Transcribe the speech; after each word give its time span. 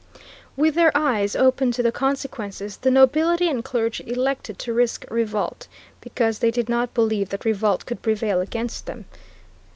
With 0.57 0.73
their 0.73 0.91
eyes 0.97 1.35
open 1.35 1.71
to 1.73 1.83
the 1.83 1.91
consequences, 1.91 2.77
the 2.77 2.89
Nobility 2.89 3.47
and 3.47 3.63
Clergy 3.63 4.03
elected 4.09 4.57
to 4.57 4.73
risk 4.73 5.05
revolt, 5.11 5.67
because 5.99 6.39
they 6.39 6.49
did 6.49 6.67
not 6.69 6.95
believe 6.95 7.29
that 7.29 7.45
revolt 7.45 7.85
could 7.85 8.01
prevail 8.01 8.41
against 8.41 8.87
them. 8.87 9.05